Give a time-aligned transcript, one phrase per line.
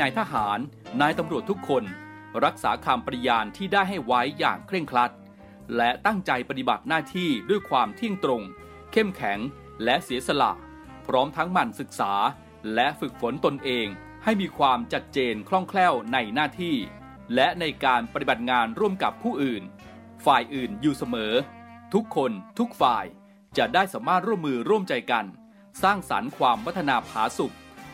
[0.00, 0.58] นายทหาร
[1.00, 1.84] นายตำรวจทุกคน
[2.44, 5.12] รักษาคำปฏิญาณที่ได้ให้ไว้อย่างเคร่งครัด
[5.76, 8.42] และตั้งใจปฏิบัติหน้าที่ด้วยความเที่ยงตรง
[8.92, 9.38] เข้มแข็ง
[9.84, 10.52] และเสียสละ
[11.06, 12.12] พร้อมทั้งหมั่นศึกษา
[12.74, 13.86] และฝึกฝนตนเอง
[14.24, 16.76] ให้มีความจัดเจนคล่องแคล่วในหน้าที่
[17.34, 19.62] และในการปฏิบัติงานร่วมกับผู้อื่น
[20.24, 21.32] ฝ่ายอื่นอยู่เสมอ
[21.94, 23.04] ทุกคนทุกฝ่าย
[23.58, 25.24] จะได้สามารถร่วมมือร่วมใจกัน
[25.82, 27.52] สร้างสรรค์ความพัฒนาผาสุก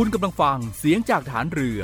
[0.00, 1.80] คุณกำลังฟังเสียงจากฐานเรือ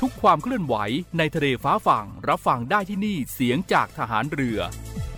[0.00, 0.74] ทุกความเคลื่อนไหว
[1.18, 4.58] ในทะเลฟ้าฝั่งรับฟังได้ที่นี่เสียงจากทหารเรือ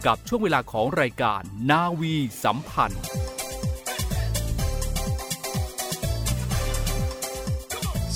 [0.07, 3.03] กับช่วงเวลาของรายการนาวีสัมพันธ์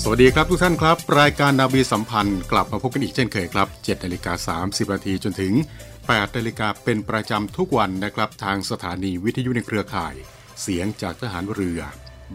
[0.01, 5.53] สวัสดีครับทุกท่านครับ รายการนาวีสัมพันธ์กลับมาพบกันอีกเช่นเคยครับ7นาฬิกา30นาทีจนถึง
[5.95, 10.15] 8นาฬิกาเป็นประจำทุกวันนะครับทางสถานีวิทยุในเครือข่าย
[10.61, 11.81] เสียงจากทหารเรือ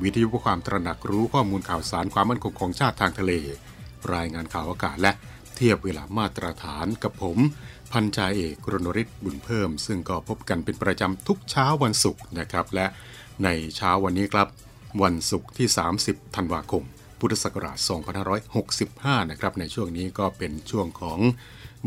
[0.03, 3.33] วิทยุเพื่อความตระหนักรู้ข้อมูลข่าวสารความมั่นคงของชาติทางทะเล
[4.15, 5.13] รายงานข่าวอากาศและ
[5.55, 7.39] เทียบเวลามาตรฐานกับผม
[7.93, 12.87] พันจ่าเอกรณฤทธิ์บุญเพิ่ม ซึ่งก็พบกันเป็นประจำทุกเช้าวันศุกร์นะครับ และ
[13.45, 14.49] ในเช้าวันนี้ครับ
[15.03, 15.69] วันศุกร์ที่
[16.03, 16.85] 30 ธันวาคม
[17.19, 17.79] พุทธศักราช
[18.55, 21.21] 2565 นะครับ ในช่วงนี้ก็เป็นช่วงของ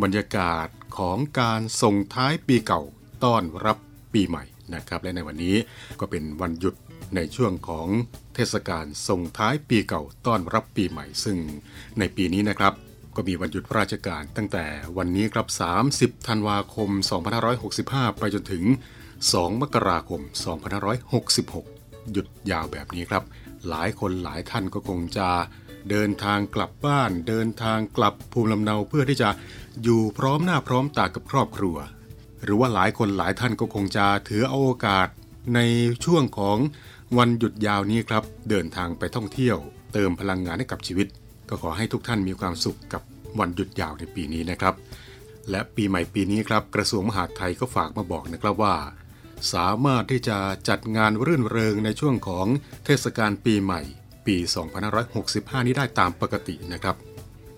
[0.01, 2.81] บรรยากาศของการส่งท้ายปีเก่า
[3.23, 3.77] ต้อนรับ
[4.13, 4.43] ปีใหม่
[4.75, 5.55] นะครับ และในวันนี้
[5.99, 6.75] ก็เป็นวันหยุด
[7.15, 7.87] ในช่วงของ
[8.35, 11.37] เทศกาลส่งท้ายปีเก่าต้อนรับปีใหม่ ซึ่ง
[11.99, 12.73] ในปีนี้นะครับ
[13.15, 14.65] ก็มีวันหยุดราชการตั้งแต่
[14.97, 15.47] วันนี้ครับ
[15.87, 16.89] 30 ธันวาคม
[17.53, 18.63] 2565 ไปจนถึง
[19.13, 20.21] 2 มกราคม
[21.35, 23.23] 2566 หยุดยาวแบบนี้ครับ
[23.69, 25.29] หลายคนหลายท่านก็คงจะ
[25.89, 29.29] เดินทางกลับบ้าน เดินทางกลับภูมิลำเนาเพื่อที่จะ
[29.83, 31.77] อยู่พร้อมหน้าพร้อมตากับครอบครัว
[32.43, 35.07] หรือว่าหลายคนหลายท่านก็คงจะถือเอาโอกาส
[35.55, 35.59] ใน
[36.05, 36.57] ช่วงของ
[37.19, 39.57] วันหยุดยาวนี้ครับ เดินทางไปท่องเที่ยว
[39.93, 41.07] เติมพลังงานให้กับชีวิต
[41.49, 43.01] ก็ขอให้ทุกท่านมีความสุขกับ
[43.39, 44.75] วันหยุดยาวในปีนี้นะครับ
[45.49, 48.75] และปีใหม่ปีนี้ครับ กระทรวงมหาดไทยก็ฝากมาบอกนะครับว่า
[49.53, 50.37] สามารถที่จะ
[50.69, 52.47] จัดงานรื่นเริงในช่วงของ
[52.85, 53.81] เทศกาลปีใหม่
[54.25, 54.35] ปี
[55.01, 56.95] 2565 นี้ได้ตามปกตินะครับ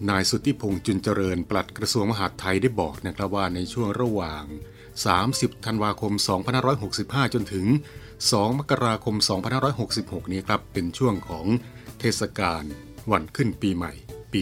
[0.09, 4.44] นายสุทธิพงษ์จุนเจริญ ปลัดกระทรวงมหาดไทยได้บอกนะครับว่าในช่วงระหว่าง
[5.06, 6.13] 30 ธันวาคม
[6.74, 7.66] 2565 จนถึง
[8.32, 9.16] 2 มกราคม
[9.74, 11.46] 2566 นี้ครับ เป็นช่วงของ
[12.00, 12.64] เทศกาล
[13.12, 13.94] วันขึ้นปีใหม่
[14.34, 14.42] ปี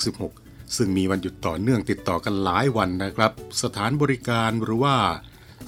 [0.00, 4.96] 2566 ซึ่งมีวันหยุดต่อเนื่องติดต่อกันหลายวันนะครับ สถานบริการหรือว่า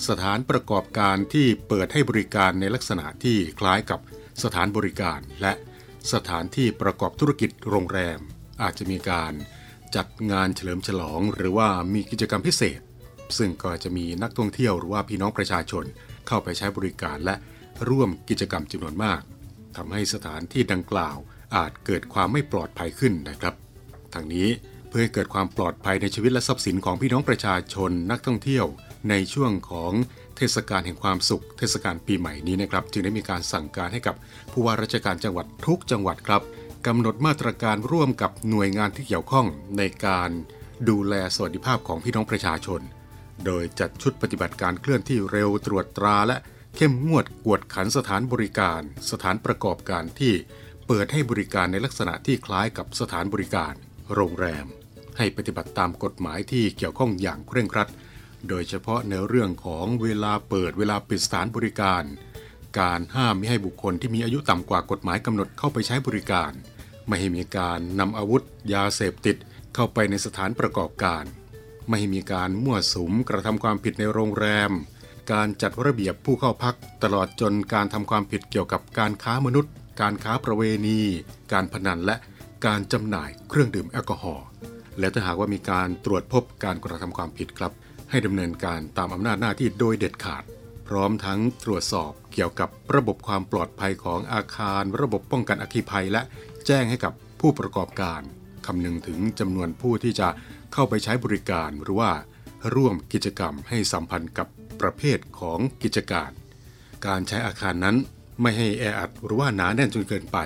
[0.09, 4.01] สถานประกอบการที่เปิดให้บริการในลักษณะที่คล้ายกับ
[4.43, 5.53] สถานบริการ และ
[6.13, 8.19] สถานที่ประกอบธุรกิจโรงแรม
[8.63, 9.33] อาจจะมีการ
[9.97, 12.81] จัดงานเฉลิมฉลอง หรือว่ามีกิจกรรมพิเศษ
[13.39, 15.85] ซึ่งก็จะมีนักท่องเที่ยวหรือว่าพี่น้องประชาชน
[16.29, 17.35] เข้าไปใช้บริการและ
[17.89, 19.21] ร่วมกิจกรรมจำนวนมาก
[19.77, 21.17] ทำให้สถานที่ดังกล่าว
[21.57, 23.55] อาจเกิดความไม่ปลอดภัยขึ้นนะครับ
[24.15, 24.49] ทางนี้
[24.89, 28.67] เพื่อให้เกิดความปลอดภัยในชีวิตและทรัพย์สินของพี่น้องประชาชนนักท่องเที่ยว
[29.11, 29.93] ในช่วงของ
[30.37, 34.15] เทศกาลแห่งความสุข เทศกาลปีใหม่นี้นะครับ จึงได้มีการสั่งการให้กับ
[34.53, 36.43] ผู้ว่าราชการจังหวัดทุกจังหวัดครับ
[36.87, 39.47] กำหนดมาตรการร่วมกับหน่วยงานที่เกี่ยวข้อง
[39.79, 40.31] ในการ
[40.89, 42.81] ดูแลสวัสดิภาพของพี่น้องประชาชน
[43.45, 46.37] โดยจัดชุดปฏิบัติการเคลื่อนที่เร็วตรวจตราและ
[46.77, 48.81] เข้มงวดกวดขันสถานบริการ
[49.11, 50.35] สถานประกอบการที่
[50.87, 53.75] เปิดให้บริการในลักษณะที่คล้ายกับสถานบริการ
[54.15, 54.67] โรงแรม
[55.19, 57.89] ให้ปฏิบัติตามกฎหมายที่เกี่ยวข้องอย่างเคร่งครัด
[58.49, 62.03] โดยเฉพาะในเรื่องของเวลาเปิดเวลาปิดสถานบริการ
[62.81, 66.53] การห้ามไม่ให้บุคคลที่มีอายุต่ำกว่ากฎหมายกำหนดเข้าไปใช้บริการ
[67.07, 68.43] ไม่ให้มีการนำอาวุธ
[68.75, 69.37] ยาเสพติด
[69.75, 71.25] เข้าไปในสถานประกอบการ
[71.89, 74.71] ไม่ให้มีการมั่วสุมกระทำความผิดในโรงแรม
[75.33, 81.01] การจัดระเบียบผู้เข้าพักตลอดจนการทำความผิดเกี่ยวกับการค้ามนุษย์ การค้าประเวณี
[81.53, 82.17] การพนันและ
[82.67, 84.47] การจำหน่ายเครื่องดื่มแอลกอฮอล์
[84.99, 87.73] และถ้าหากว่ามีการตรวจพบการกระทำความผิดครับ
[88.11, 90.45] ให้ดำเนินการตามอำนาจหน้าที่โดยเด็ดขาด
[90.89, 96.23] พร้อมทั้งตรวจสอบเกี่ยวกับระบบความปลอดภัยของอาคาร ระบบป้องกันอัคคีภัย และ
[96.67, 98.21] แจ้งให้กับผู้ประกอบการ
[98.67, 100.29] คำนึงถึงจำนวนผู้ที่จะ
[100.73, 102.13] เข้าไปใช้บริการหรือว่า
[102.75, 104.49] ร่วมกิจกรรมให้สัมพันธ์กับ
[104.81, 106.31] ประเภทของกิจการ
[107.07, 107.97] การใช้อาคารนั้น
[108.43, 110.39] ไม่ให้แออัดหรือว่าหนาแน่นจนเกินไป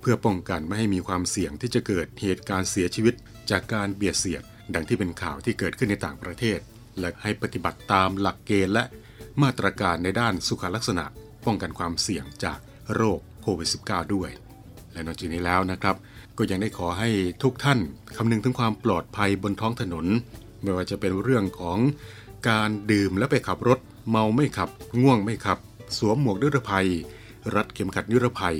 [0.00, 3.14] เพื่อป้องกันไม่ให้มีความเสี่ยงที่จะเกิดเหตุการณ์เสียชีวิต
[3.50, 4.42] จากการเบียดเสียด
[4.74, 6.58] ดังที่เป็นข่าวที่เกิดขึ้นในต่างประเทศ
[7.00, 8.84] และให้ปฏิบัติตามหลักเกณฑ์และ
[9.42, 11.04] มาตรการในด้านสุขลักษณะ
[11.46, 12.58] ป้องกันความเสี่ยงจาก
[12.94, 14.30] โรคโควิด -19 ด้วย
[14.92, 15.96] และนอกจากนี้แล้วนะครับ
[16.38, 17.08] ก็ยังได้ขอให้
[17.42, 17.78] ทุกท่าน
[18.16, 20.06] คำนึงถึงความปลอดภัยบนท้องถนน
[20.62, 21.78] ไม่ว่าจะเป็นเรื่องของ
[22.48, 23.78] การดื่มและไปขับรถ
[24.10, 24.68] เมาไม่ขับ
[25.02, 25.58] ง่วงไม่ขับ
[25.98, 26.88] สวมหมวกนิรภัย
[27.54, 28.56] รัดเข็มขัดนิรภัย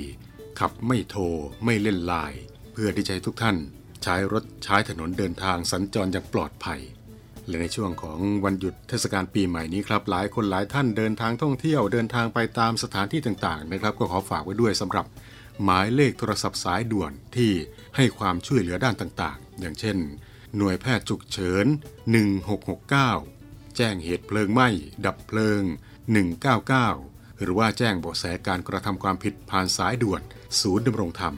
[0.59, 1.23] ขับไม่โทร
[1.65, 2.39] ไม่เล่นไลน์
[2.71, 3.55] เพื่อที่จะให้ทุกท่าน
[4.03, 6.79] ใช้รถใช้ถนนเดินทางสัญจรอย่างปลอดภัย
[7.47, 15.05] และในช่วงของวันหยุดเทศกาลปีใหม่นี้ครับหลายคนหลายท่านเดินทางท่องเที่ยวเดินทางไปตามสถานที่ต่างๆนะครับ ก็ขอฝากไว้ด้วยสำหรับ
[15.63, 17.51] หมายเลขโทรศัพท์สายด่วนที่
[17.95, 19.97] ให้ความช่วยเหลือด้านต่างๆ อย่างเช่น
[20.57, 21.65] หน่วยแพทย์ฉุกเฉิน
[22.51, 24.69] 1669 แจ้งเหตุเพลิงไหม้
[25.05, 25.61] ดับเพลิง
[26.51, 30.21] 199 หรือว่าแจ้งเบาะแสการกระทำความผิดผ่านสายด่วน
[30.61, 31.33] ศูนย์ดำรงธรรม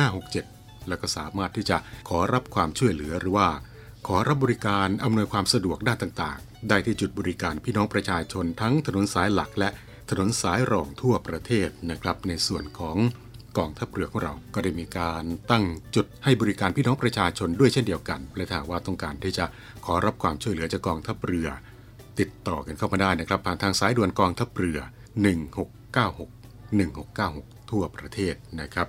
[0.00, 1.76] 1567 แล้วก็สามารถที่จะ
[2.08, 3.48] ขอรับความช่วยเหลือหรือว่า
[4.06, 9.70] ขอรับบริการอำนวยความสะดวกด้านต่างๆ ได้ที่จุดบริการพี่น้องประชาชนทั้งถนนสายหลักและ
[10.10, 12.96] ถนนสายรองทั่วประเทศนะครับในส่วนของ
[13.58, 15.64] กองทัพเรือของเราก็ได้มีการตั้ง
[15.94, 19.44] จุดให้บริการพี่น้องประชาชนด้วยเช่นเดียวกันและถ้าว่าต้องการที่จะ
[19.84, 21.48] ขอรับความช่วยเหลือจากกองทัพเรือ
[22.18, 24.78] ติดต่อกันเข้ามาได้นะครับ ผ่านทางสายด่วนกองทัพเรือ
[25.80, 28.88] 1696 1696 ทั่วประเทศนะครับ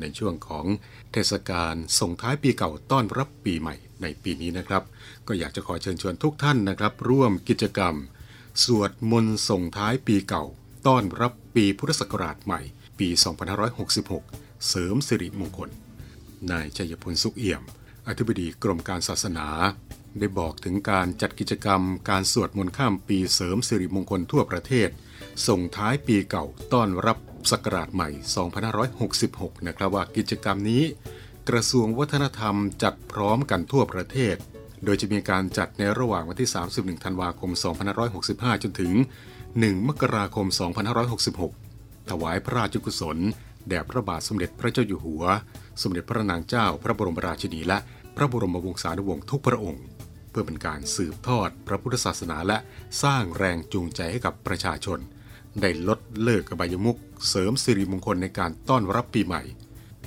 [0.00, 0.66] ในช่วงของ
[1.12, 4.82] เทศกาลส่งท้ายปีเก่าต้อนรับปีใหม่ในปีนี้นะครับ
[5.28, 7.94] ก็อยากจะขอเชิญชวนทุกท่านนะครับ ร่วมกิจกรรม
[8.64, 10.44] สวดมนต์ส่งท้ายปีเก่า
[10.86, 12.60] ต้อนรับปีพุทธศักราชใหม่
[13.00, 13.08] ปี
[13.86, 15.70] 2566 เสริมสิริมงคล
[16.50, 17.62] นายชัยพลสุขเอี่ยม
[18.08, 19.46] อธิบดีกรมการศาสนา
[20.18, 24.88] ได้บอกถึงการจัดกิจกรรมการสวดมนต์ข้ามปีเสริมสิริมงคลทั่วประเทศ
[25.48, 27.18] ส่งท้ายปีเก่าต้อนรับ
[27.50, 28.08] ศักราชใหม่
[28.88, 30.82] 2566 นะครับว่ากิจกรรมนี้
[31.48, 34.36] กระทรวงวัฒนธรรมจัดพร้อมกันทั่วประเทศ
[34.84, 37.50] โดยจะมีการจัดในระหว่างวันที่ 31 ธันวาคม
[38.06, 38.92] 2565 จนถึง
[39.40, 41.69] 1 มกราคม 2566
[42.08, 43.18] ถวายพระราชกุศล
[43.68, 45.24] แด่พระบาทสมเด็จพระเจ้าอยู่หัว
[45.82, 47.78] สมเด็จพระนางเจ้าพระบรมราชินีและ
[48.16, 49.84] พระบรมวงศานุวงศ์ทุกพระองค์
[50.30, 52.58] เพื่อเป็นการสืบทอดพระพุทธศาสนาและ
[53.02, 54.98] สร้างแรงจูงใจให้กับประชาชน
[55.60, 56.98] ได้ลดเลิกอบายมุข
[57.28, 59.42] เสริมสิริมงคลในการต้อนรับปีใหม่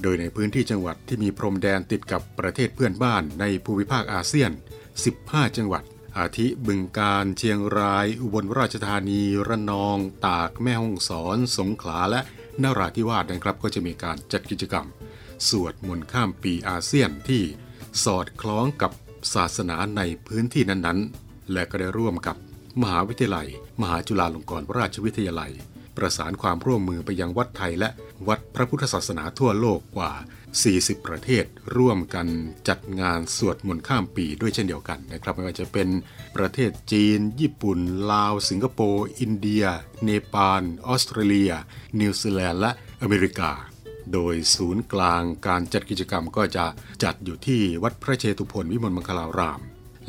[0.01, 4.51] โดยในพื้นที่จังหวัดที่มีพรมแดนติดกับประเทศเพื่อนบ้านในภูมิภาคอาเซียน
[5.03, 5.83] 15 จังหวัด
[6.17, 12.21] อาทิบึงการเชียงราย อุบลราชธานีระนอง ตากแม่ฮ่องสอน สงขลาและ
[12.63, 14.87] นราธิวาสนะครับก็จะมีการจัดกิจกรรม
[15.49, 17.43] สวดมนต์ข้ามปีอาเซียนที่
[18.03, 18.91] สอดคล้องกับ
[19.33, 22.35] ศาสนาในพื้นที่นั้นๆ และก็ได้ร่วมกับ
[22.81, 23.47] มหาวิทยาลัย
[23.81, 25.51] มหาจุฬาลงกรณราชวิทยาลัย
[25.97, 27.89] ประสานความร่วมมือไปยังวัดไทยและ
[28.27, 30.11] วัดพระพุทธศาสนาทั่วโลกกว่า
[30.61, 31.45] 40 ประเทศ
[31.77, 32.27] ร่วมกัน
[32.69, 35.87] จัดงานสวดมนต์ข้ามปีด้วยเช่นเดียวกันนะครับไม่ว่าจะเป็น
[36.35, 37.79] ประเทศจีน ญี่ปุ่น
[38.11, 39.65] ลาว สิงคโปร์ อินเดีย
[40.03, 41.53] เนปาล ออสเตรเลีย
[41.99, 43.51] นิวซีแลนด์และอเมริกา
[44.13, 46.65] โดยศูนย์กลางการจัดกิจกรรมก็จะ
[47.03, 49.61] จัดอยู่ที่วัดพระเชตุพนวิมลมังคลาราม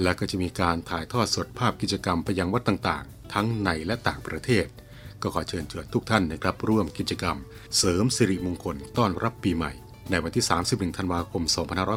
[0.03, 4.67] และก็จะมีการถ่ายทอดสดภาพกิจกรรมไปยังวัดต่างๆ ทั้งในและต่างประเทศ
[5.23, 7.37] ก็ขอเชิญชวนทุกท่านนะครับร่วมกิจกรรม
[7.77, 9.73] เสริมสิริมงคลต้อนรับปีใหม่
[10.11, 11.43] ในวันที่ 31 ธันวาคม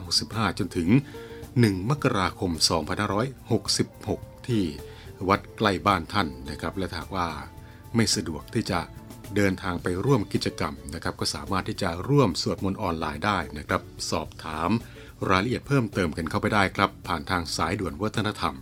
[0.03, 0.89] 2565 จนถึง
[1.39, 2.51] 1 มกราคม
[3.69, 4.63] 2566 ที่
[5.29, 7.29] วัดใกล้บ้านท่านนะครับ และถ้าว่า
[7.95, 8.79] ไม่สะดวกที่จะ
[9.35, 14.69] เดินทางไปร่วมกิจกรรมนะครับ ก็สามารถที่จะร่วมสวดมนต์ออนไลน์ได้นะครับ สอบถาม
[15.29, 18.55] รายละเอียดเพิ่มเติมกันเข้าไปได้ครับ ผ่านทางสายด่วนวัฒนธรรม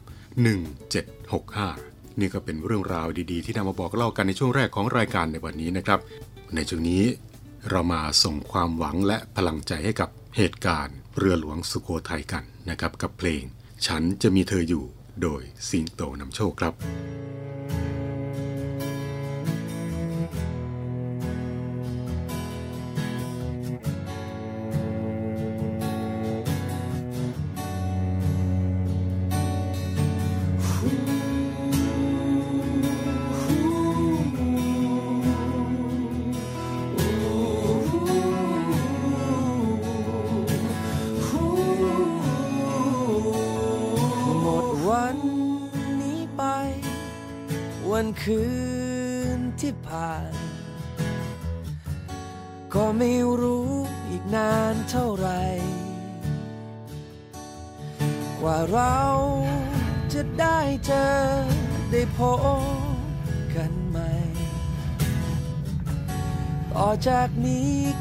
[1.25, 5.99] 1765 นี่ก็เป็นเรื่องราวดีๆ ที่นำมาบอกเล่ากันในช่วงแรกของรายการในวันนี้นะครับ
[6.55, 7.03] ในช่วงนี้
[7.69, 13.43] เรามาส่งความหวังและพลังใจให้กับเหตุการณ์เรือหลวงสุโขทัยกันนะครับ กับเพลง
[13.87, 14.85] ฉันจะมีเธออยู่
[15.21, 16.73] โดยสิงโตนำโชคครับ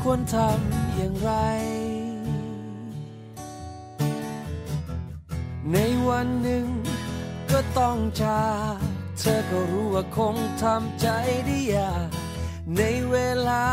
[0.02, 1.30] ควรทำอย่างไร
[5.72, 6.66] ในวันหนึ่ง
[7.50, 8.46] ก็ต้องจา
[8.76, 8.78] ก
[9.18, 11.06] เธอก็รู้ว่าคงทำใจ
[11.46, 12.08] ได้ยาก
[12.76, 13.16] ในเว
[13.48, 13.66] ลา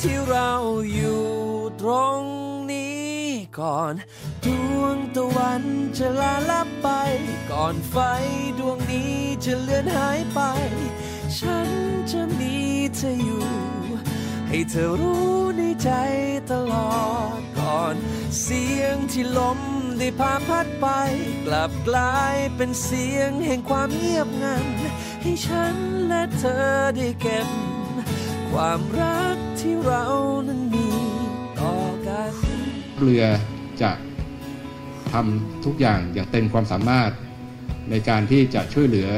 [0.00, 0.50] ที่เรา
[0.94, 1.24] อยู่
[1.80, 2.20] ตรง
[2.72, 3.16] นี้
[3.58, 3.94] ก่อน
[4.44, 4.46] ด
[4.78, 5.62] วงตะวัน
[5.98, 6.88] จะลาลับไป
[7.50, 7.96] ก่อนไฟ
[8.58, 10.40] ดวงนี้จะเลือนหายไป
[11.38, 11.68] ฉัน
[12.10, 12.54] จะมี
[12.96, 13.44] เธออยู่
[14.56, 15.90] ให้เธอรู้ในใจ
[16.52, 16.96] ตลอ
[17.38, 17.94] ดก่อน
[18.42, 19.58] เสียงที่ลม
[19.98, 20.86] ได้พาพัดไป
[21.46, 24.64] กลับกลายเป็นเสียงแห่งความเงียบงัน
[25.22, 27.48] ให้ฉันและเธอได้เก็บ
[28.50, 30.04] ความรักที่เรา
[30.48, 30.88] นั้นมี
[31.60, 31.74] ต่อ
[32.06, 32.32] กัน
[32.98, 33.24] เรือ
[33.82, 33.90] จะ
[35.12, 37.10] ทำทุกอย่างอย่างเต็มความสามารถ
[37.90, 39.10] ในการที่จะช่วยเหลือ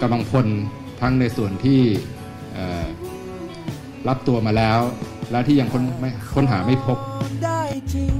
[0.00, 0.46] กำลังพล
[1.00, 1.82] ทั้งในส่วนที่
[4.08, 4.80] รับตัวมาแล้ว
[5.30, 6.98] และที่ยังค้นไม่ค้นหาไม่พบ
[7.44, 7.62] ได้
[7.94, 8.14] จริง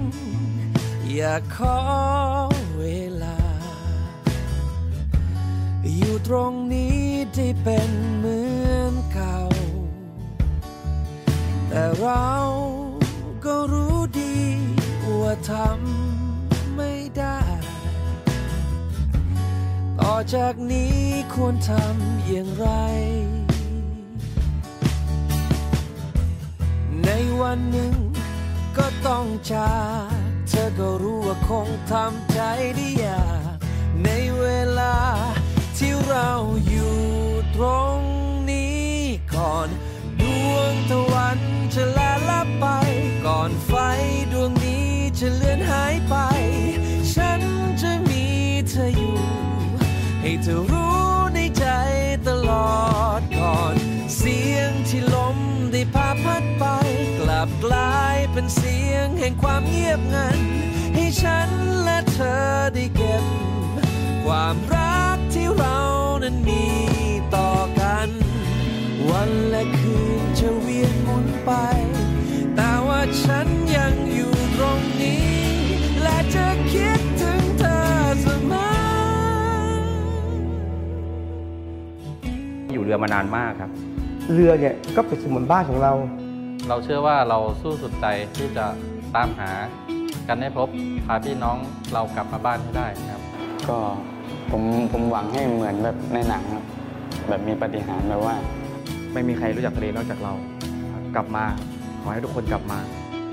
[1.13, 1.79] อย่าขอ
[2.79, 2.85] เว
[3.23, 3.39] ลา
[5.97, 7.01] อยู่ตรงนี้
[7.37, 8.41] ที่เป็นเหมื
[8.73, 9.39] อนเก่า
[11.69, 12.29] แต่เรา
[13.45, 14.37] ก็รู้ดี
[15.21, 17.41] ว่าทำไม่ได้
[20.01, 20.97] ต่อจากนี้
[21.35, 22.67] ควรทำอย่างไร
[27.07, 27.95] ในวันหนึ่ง
[28.77, 29.75] ก็ต้องจา
[30.09, 32.39] กเธอก็รู้ว่าคงทำใจ
[32.75, 33.57] ได้ยาก
[34.05, 34.09] ใน
[34.39, 34.45] เว
[34.79, 34.97] ลา
[35.79, 36.31] ที่เรา
[36.69, 36.99] อยู่
[37.57, 37.65] ตร
[37.97, 37.99] ง
[38.51, 38.93] นี้
[39.35, 39.69] ก่อน
[40.21, 41.39] ดวงตะวัน
[41.75, 42.67] จะลาลับไป
[43.27, 43.73] ก่อนไฟ
[44.33, 46.17] ดวงนี้จะเลือนหายไป
[47.13, 47.41] ฉัน
[47.81, 48.25] จะมี
[48.69, 49.19] เธออยู่
[50.21, 51.14] ให้เธอรู้
[58.57, 60.39] เสียงแห่งความเงียบงัน
[60.95, 61.49] ให้ฉัน
[61.83, 62.43] และเธอ
[62.75, 63.25] ได้เก็บ
[64.25, 65.79] ความรักที่เรา
[66.23, 66.65] นั้นมี
[67.37, 68.09] ต่อกัน
[69.11, 71.53] วันและคืนจะเวียนหมุนไป
[72.57, 73.47] แต่ว่าฉัน
[73.77, 75.27] ยังอยู่ตรงนี้
[76.03, 77.83] และจะคิดถึงเธอ
[78.23, 78.67] เสมอ
[82.73, 83.71] อยู่เรือมานานมากครับ
[84.33, 85.93] เรือเนี่ยก็เป็นเสมือนบ้านของเรา
[86.69, 88.07] เราเชื่อว่าเราสู้สุดใจ
[88.37, 88.67] ที่จะ
[89.17, 89.51] ตามหา
[90.29, 90.69] กันให้พบ
[91.07, 91.57] พาพี่น้อง
[91.95, 93.23] เรากลับมาบ้านให้ได้ครับ
[93.69, 93.79] ก็
[94.51, 96.65] ผมผมหวังให้เหมือนแบบในหนังครับ
[97.29, 98.35] แบบมีปาฏิหารย์แบบว่า
[99.13, 100.33] ไม่มีใครรู้จักทะเลนอกจากเรา
[101.15, 101.45] กลับมา
[102.01, 102.79] ขอให้ทุกคนกลับมา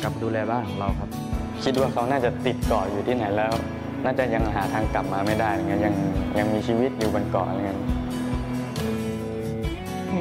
[0.04, 1.10] กลับมาดูแลบ้านของเราครับ
[1.64, 3.54] คิดว่าเขาน่าจะติดเกาะอยู่ที่ไหนแล้ว
[4.04, 5.94] น่าจะยังหาทางกลับมาไม่ได้อะไรเงี้ยยัง
[6.40, 7.80] ยังมีชีวิตอยู่บนเกาะอะไรเงี้ย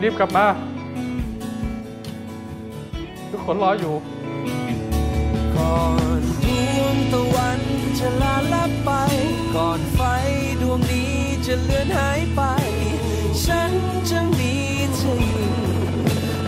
[0.03, 0.80] รีบกลับมาทุก
[3.47, 3.95] คนรออยู่
[5.57, 5.83] ก่อ
[6.21, 6.47] นด
[6.79, 7.61] วงตะวัน
[7.99, 8.91] จะลาลับไป
[9.55, 10.01] ก่อนไฟ
[10.63, 11.15] ดวงนี้
[11.47, 12.43] จะเลือนหายไป
[13.45, 13.73] ฉัน
[14.11, 14.55] จะมี
[14.97, 15.53] เธออยู่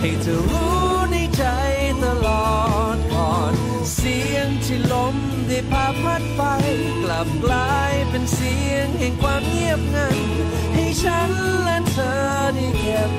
[0.00, 0.76] ให้เธอรู้
[1.10, 1.44] ในใจ
[2.04, 2.52] ตลอ
[2.96, 3.54] ดก่อน
[3.94, 5.16] เสียงที่ลม
[5.48, 6.42] ได้พาพัดไป
[7.02, 10.16] กลับกลายเป็นเสียงแห่งความเงียบงัน
[10.74, 11.30] ให้ฉัน
[11.62, 12.20] และเธอ
[12.54, 13.10] ได้เก็บ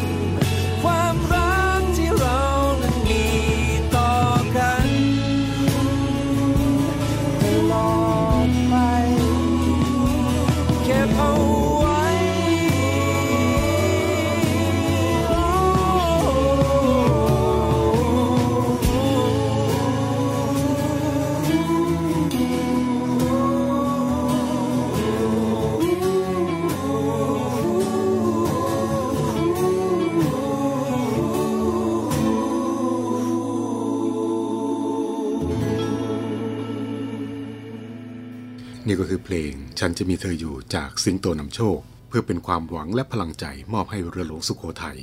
[39.04, 41.78] ก็คือเพลง ฉันจะมีเธออยู่จากสิงโตนำโชค
[42.10, 45.00] เพื่อเป็นความหวังและพลังใจมอบให้เรือหลวงสุโขทัย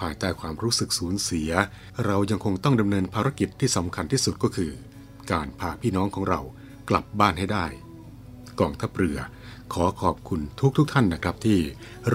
[0.00, 1.50] ภายใต้ความรู้สึกสูญเสีย
[2.04, 4.72] เรายังคงต้องดำเนินภารกิจที่สำคัญที่สุดก็คือ
[5.32, 6.40] การพาพี่น้องของเรา
[6.90, 7.66] กลับบ้านให้ได้
[8.60, 9.18] กองทัพเรือ
[9.74, 11.58] ขอขอบคุณทุกทุกท่านนะครับ ที่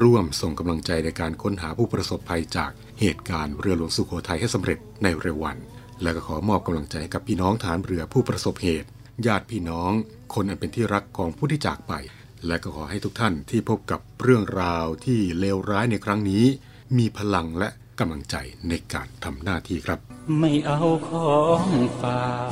[0.02, 5.58] ร่วมส่งกำลังใจในการค้นหาผู้ประสบภัยจากเหตุการณ์เรือหลวงสุโขทัยให้สำเร็จในเร็ววัน
[6.02, 8.90] และก็ขอมอบกำลังใจกับพี่น้องฐานเรือผู้ประสบเหตุ
[9.26, 9.92] ญาติพี่น้อง
[10.34, 11.94] คนอันเป็นที่รักของผู้ที่จากไป
[12.48, 16.44] และก็ขอให้ทุกท่านที่พบกับเรื่องราวที่เลวร้ายในครั้งนี้
[16.98, 18.36] มีพลังและกำลังใจ
[18.70, 20.00] ในการทำหน้าที่ครับ
[20.40, 21.66] ไม่เอาของ
[22.02, 22.52] ฝาก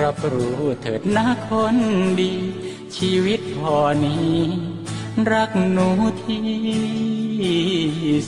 [0.00, 1.76] รับรู้เถิดนะคน
[2.20, 2.32] ดี
[2.96, 4.36] ชีวิตพอนี้
[5.30, 5.88] รักหนู
[6.22, 6.44] ที่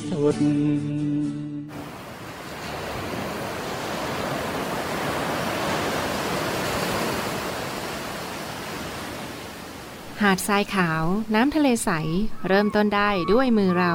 [0.09, 0.37] สุด
[10.23, 11.05] หาดทรายขาว
[11.35, 11.91] น้ำทะเลใส
[12.49, 13.95] เริ่มต้นได้ด้วยมือเรา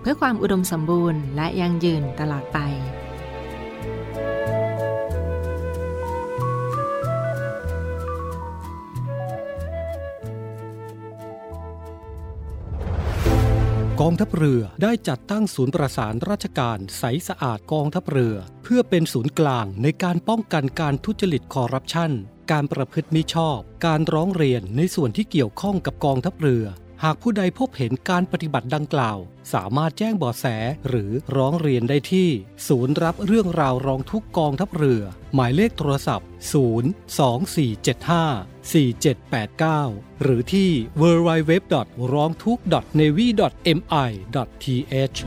[0.00, 2.58] เพื่อความอุดมสมบูรณ์และยั่งยืนตลอดไป
[14.04, 22.10] กองทัพเรือได้จัดตั้งศูนย์ประสานราชการใสสะอาดกองทัพเรือ เพื่อเป็นศูนย์กลางในการป้องกันการทุจริตคอร์รัปชัน
[22.52, 26.64] การประพฤติมิชอบ การร้องเรียนในส่วนที่เกี่ยวข้องกับกองทัพเรือ
[27.04, 29.18] หากผู้ใดพบเห็นการปฏิบัติดังกล่าว
[29.54, 30.46] สามารถแจ้งเบาะแส
[30.88, 32.28] หรือร้องเรียนได้ที่
[32.68, 35.02] ศูนย์รับเรื่องราวร้องทุกกองทัพเรือ
[35.34, 36.28] หมายเลขโทรศัพท์
[38.70, 41.52] 02475 4789 หรือที่ www.
[42.12, 42.58] ร้องทุก
[43.00, 43.26] navy
[43.78, 44.10] mi
[44.92, 45.18] th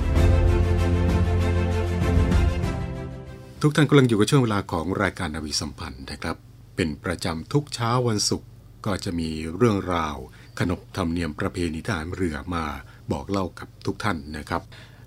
[3.61, 6.37] ทุกท่านกำลังอยู่กับช่วงเวลาของรายการนาวีสัมพันธ์นะครับ
[6.75, 8.47] เป็นประจำทุกเช้าวันศุกร์
[8.85, 10.17] ก็จะมีเรื่องราว
[10.59, 12.65] ขนบธรรมเนียมประเพณีทหารเรือมา
[13.11, 14.61] บอกเล่ากับทุกท่านนะครับ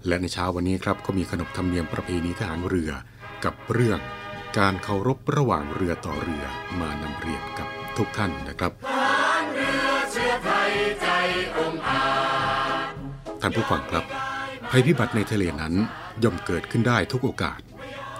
[0.07, 2.91] และในเช้าวันนี้ครับก็มีขนบธรรมเนียมประเพณีทหารเรือ
[3.45, 3.99] กับเรื่อง
[4.59, 6.45] การเคารพระหว่างเรือต่อเรือ
[6.81, 8.73] มานำเรียนกับทุกท่านนะครับ
[13.41, 14.05] ท่านผู้ฟังครับ
[14.71, 15.75] ภัยพิบัติในทะเลนั้น
[16.23, 17.61] ย่อมเกิดขึ้นได้ทุกโอกาส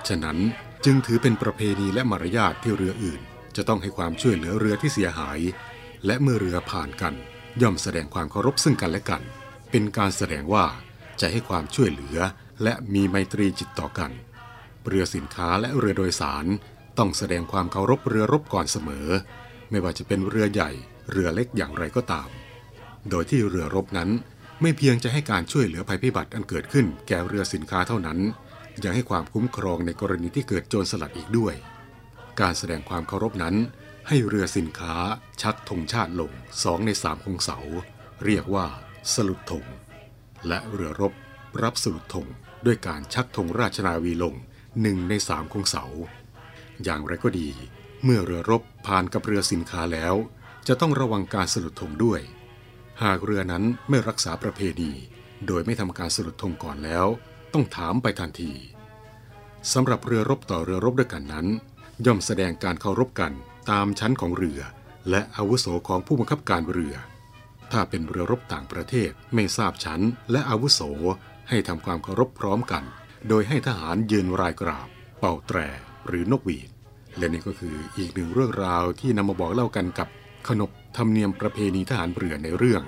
[0.09, 0.39] ฉะนั้น
[0.85, 3.21] จึงถือเป็นประเพณีและมารยาทที่เรืออื่น
[3.57, 5.39] จะต้องให้ความช่วยเหลือเรือที่เสียหาย
[6.07, 7.15] และเมื่อเรือผ่านกัน
[7.63, 9.23] ย่อมแสดงความเคารพซึ่งกันและกัน
[9.71, 10.67] เป็นการแสดงว่า
[11.21, 12.19] จะให้ความช่วยเหลือ
[12.63, 14.11] และมีไมตรีจิตต่อกัน
[14.87, 16.47] เรือสินค้าและเรือโดยสาร
[16.99, 19.09] ต้องแสดงความเคารพเรือรบก่อนเสมอ
[19.71, 20.71] ไม่ว่าจะเป็นเรือใหญ่
[21.11, 22.29] เรือเล็กอย่างไรก็ตาม
[23.11, 24.11] โดยที่เรือรบนั้น
[24.63, 28.19] ไม่เพียงจะให้การช่วยเหลือภัยพิบัติอันเกิดขึ้น แก่เรือสินค้าเท่านั้น
[28.85, 31.55] ยังให้ความคุ้มครองในกรณีที่เกิดโจรสลัดอีกด้วย
[32.41, 33.55] การแสดงความเคารพนั้น
[34.09, 34.95] ให้เรือสินค้า
[35.43, 37.59] ชักธงชาติลงสองในสามของเสา
[38.25, 38.67] เรียกว่า
[39.13, 39.65] สลุดธง
[40.49, 41.13] และเรือรบ
[41.63, 42.27] รับสลุดธง
[42.67, 44.35] ด้วยการชักธงราชนาวีลง
[44.83, 45.85] หนึ่งในสามของเสา
[46.85, 47.49] อย่างไรก็ดี
[48.05, 50.15] เมื่อเรือรบผ่านกับเรือสินค้าแล้ว
[50.69, 52.21] จะต้องระวังการสลุดธงด้วย
[53.03, 54.93] หากเรือนั้นไม่รักษาประเพณี
[55.47, 57.07] โดยไม่ทำการสลุดธงก่อนแล้ว
[57.53, 58.53] ต้องถามไปทันที
[59.73, 61.47] สำหรับเรือรบต่อเรือรบด้วยกันนั้น
[62.07, 63.33] ย่อมแสดงการเคารพกัน
[63.71, 64.61] ตามชั้นของเรือ
[65.11, 66.95] และอาวุโสของผู้บังคับการเรือ
[67.73, 70.01] ถ้าเป็นเรือรบต่างประเทศไม่ทราบชั้น
[70.31, 70.81] และอาวุโส
[71.49, 72.85] ให้ทำความเคารพพร้อมกัน
[73.29, 75.59] โดยให้ทหารยืนรายกราบ เป่าแตร
[76.07, 76.69] หรือนกหวีด
[77.19, 80.09] และนี่ก็คืออีกหนึ่งเรื่องราวที่นำมาบอกเล่ากันกับ
[80.49, 82.83] ขนบธรรมเนียมประเพณีทหารเรือในเรื่อง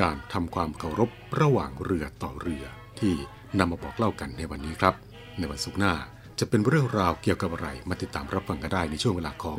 [0.00, 2.64] การทำความเคารพระหว่างเรือต่อเรือ
[3.00, 3.14] ที่
[3.58, 4.94] นำมาบอกเล่ากันในวันนี้ครับ
[5.38, 5.94] ในวันศุกร์หน้า
[6.40, 9.58] จะเป็นเรื่องราวเกี่ยวกับอะไร มาติดตามรับฟังกันได้ในช่วงเวลาของ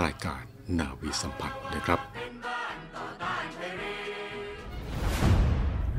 [0.00, 0.42] รายการ
[0.78, 1.98] นาวีสัมพันธ์นะครับ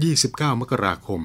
[0.00, 1.20] 29 มกราคม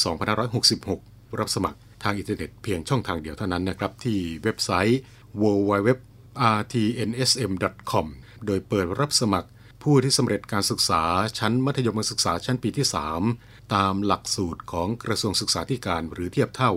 [0.65, 5.01] 2566 รับสมัครทางอินเทอร์เน็ตเพียงช่องทางเดียวเท่านั้นนะครับ ที่เว็บไซต์
[5.43, 5.89] www
[6.59, 8.07] rtnsm.com
[8.47, 9.49] โดยเปิดรับสมัคร
[9.83, 11.03] ผู้ที่สำเร็จการศึกษา
[11.39, 12.87] ชั้นมัธยมศึกษาชั้นปีที่
[13.25, 16.73] 3 ตามหลักสูตรของกระทรวงศึกษาธิการหรือเทียบเท่า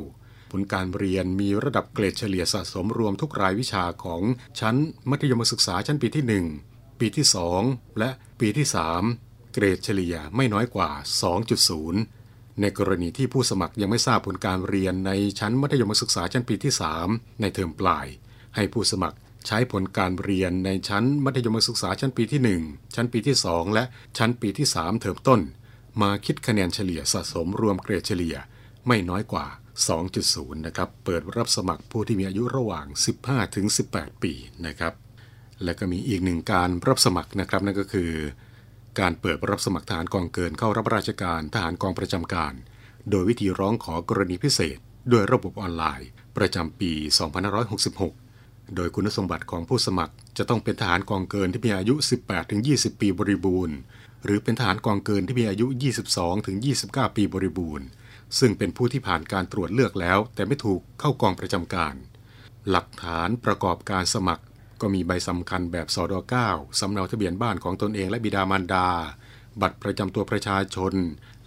[0.51, 4.21] ผลการเรียนมีระดับเกรดเฉลี่ยสะสมรวมทุกรายวิชาของ
[4.59, 4.75] ชั้น
[5.09, 7.25] มัธยมศึกษาชั้นปีที่ 1 ปีที่
[7.61, 8.67] 2 และปีที่
[9.09, 10.89] 3 เกรดเฉลี่ยไม่น้อยกว่า
[11.75, 16.73] 2.0 ในกรณีที่ผู้สมัครยังไม่ทราบผลการเรียนในชั้นมัธยมศึกษาชั้นปีที่
[17.05, 18.07] 3 ในเทอมปลาย
[18.55, 23.83] ให้ผู้สมัครใช้ผลการเรียนในชั้นมัธยมศึกษาชั้นปีที่ 1 ชั้นปีที่ 2 และ
[24.17, 25.39] ชั้นปีที่ 3 เทอมต้น
[26.01, 28.35] มาคิดคะแนนเฉลี่ยสะสมรวมเกรดเฉลี่ย
[28.87, 29.45] ไม่น้อยกว่า
[30.05, 32.85] 2.0 นะครับ เปิดรับสมัครผู้ที่มีอายุระหว่าง
[33.21, 34.33] 15 ถึง 18 ปี
[34.65, 34.93] นะครับ
[35.63, 38.11] และก็มีอีกหนึ่งการรับสมัครนะครับนั่นก็คือ
[38.99, 42.53] การเปิดรับสมัครทหารกองเกินเข้ารับราชการทหารกองประจำการ
[43.09, 44.77] โดยวิธีร้องขอกรณีพิเศษ
[45.11, 46.91] ด้วยระบบออนไลน์ ประจำปี
[48.03, 51.95] 2566 โดยคุณสมบัติของผู้สมัครจะต้องเป็นทหารกองเกินที่มีอายุ
[52.47, 53.77] 18-20 ปีบริบูรณ์
[54.25, 55.67] หรือเป็นทหารกองเกินที่มีอายุ
[56.41, 57.87] 22-29 ปีบริบูรณ์
[58.39, 61.95] ซึ่งเป็นผู้ที่ผ่านการตรวจเลือกแล้ว แต่ไม่ถูกเข้ากองประจำการ
[62.69, 64.43] หลักฐานประกอบการสมัคร
[64.81, 66.13] ก็มีใบสำคัญแบบสอด
[66.47, 68.87] 9สำเนาทะเบียนบ้านของตนเองและบิดามารดา
[69.61, 70.93] บัตรประจำตัวประชาชน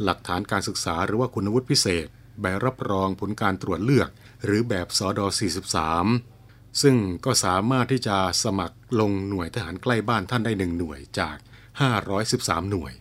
[0.03, 2.07] หลักฐานการศึกษาหรือว่าคุณวุฒิพิเศษ
[2.41, 4.09] ใบรับรองผลการตรวจเลือก
[4.45, 5.21] หรือแบบสอด
[6.01, 11.37] 43ซึ่งก็สามารถที่จะสมัครลงหน่วยทหารใกล้บ้านท่านได้หนึ่งหน่วยจาก
[11.81, 12.93] 513 หน่วย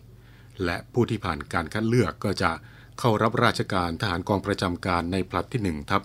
[0.64, 2.50] และผู้ที่ผ่านการคัดเลือกก็จะ
[2.98, 6.02] เข้ารับราชการทหารกองประจำการในผลัดที่ 1 ทับ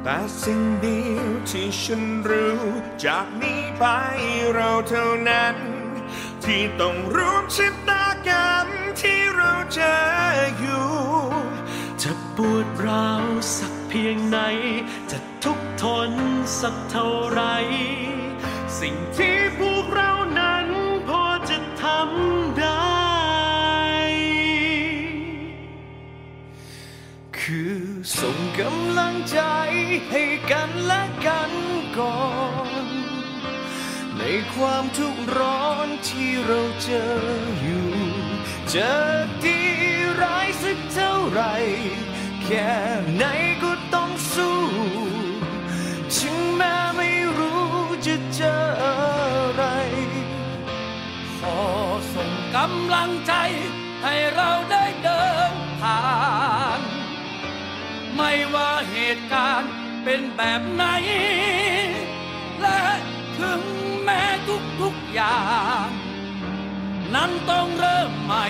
[0.02, 2.62] แต่สิ่งเดียวที่ฉันรู้
[3.04, 3.84] จากนี้ไป
[4.54, 5.56] เราเท่านั้น
[6.44, 8.66] ที่ต้องร่วมชะตากรรม
[9.00, 9.96] ที่เราเจอ
[10.58, 10.88] อยู่
[12.02, 14.38] จะปวดร้าวสักเพียงไหน
[15.10, 16.10] จะทุกข์ทน
[16.60, 17.42] สักเท่าไร
[18.80, 20.66] สิ่งที่พวกเรานั้น
[21.08, 22.98] พอจะทำได้
[27.38, 27.87] คือ
[28.18, 29.40] ส่งกำลังใจ
[30.10, 31.52] ให้กันและกัน
[31.98, 32.20] ก่อ
[32.84, 32.86] น
[34.18, 34.22] ใน
[34.54, 37.10] ความทุกข์ร้อนที่เราเจอ
[37.60, 37.90] อยู่
[38.74, 38.92] จะ
[39.44, 39.60] ดี
[40.22, 41.42] ร้ายสักเท่าไหร
[42.42, 42.70] แค่
[43.16, 43.24] ไหน
[43.62, 44.60] ก็ต้องสู้
[46.16, 47.68] ถึงแม้ไม่รู้
[48.06, 48.96] จะเจออะ
[49.54, 49.64] ไร
[51.38, 51.58] ขอ
[52.14, 53.32] ส่งกำลังใจ
[54.02, 56.07] ให้เราได้เดินผ่าน
[59.16, 59.70] ตุการณ์
[60.04, 60.84] เป็นแบบไหน
[62.60, 62.82] และ
[63.38, 63.62] ถึง
[64.02, 64.22] แม้
[64.80, 65.40] ทุกๆอย่า
[65.86, 65.88] ง
[67.14, 68.46] นั้นต้องเริ่มใหม่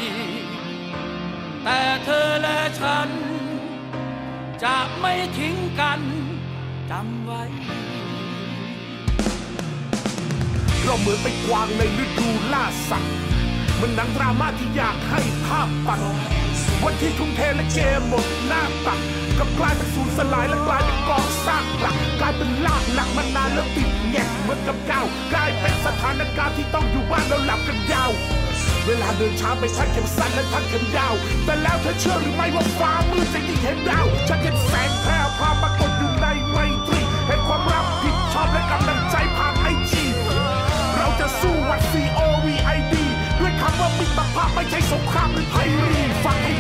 [1.65, 3.09] แต่เธอและฉัน
[4.65, 6.01] จะไม่ทิ้งกัน
[6.91, 7.43] จำไว้
[10.83, 13.15] เราเหมือนไปกวางในฤดูล่าสัตว์
[13.81, 16.01] มันหนังดราม่าที่อยากให้ภาพปัด
[16.85, 19.01] วันที่ทุ่มเทและเกมหมดหน้าตัก
[19.39, 25.03] กับกลายเป็นศูนย์สลายและกลายเป็นกองซากปลักกลายเป็นลากหลักมานานแล้วติดแงกเหมือนกับเก้า
[25.33, 28.11] กลายเป็นสถานการณ์ที่ต้องอยู่บ้านแล้วหลับกันยาว
[28.87, 35.88] เวลาเดินช้าไปทักเข็มสั้นและทักเข็มยาว แต่แล้วเธอเชื่อหรือไม่ว่าฟ้ามืดจะยิ่งเห็นดาวฉันเห็นแสงแพร่พาปรากฏ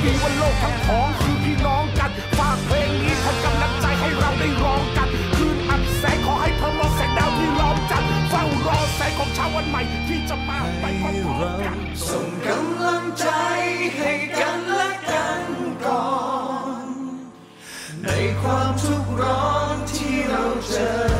[0.04, 13.26] ดีว่าโลกทั้งของคือพี่น้องกันฝากเพลงนี้ทำกำลังใจให้เราได้ร้องกัน คืนอับแสงขอให้เธอมองแสงดาวที่ล้อมจันเฝ้ารอแสงของชาวันใหม่ที่จะมาไปพร้อมๆกันส่งกำลังใจ
[13.96, 15.44] ให้กันและกัน
[15.86, 16.08] ก่อ
[16.82, 16.86] น
[18.04, 18.08] ใน
[18.40, 21.17] ความทุกข์ร้อนที่เราเจอ